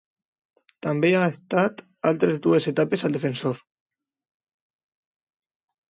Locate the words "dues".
2.47-2.69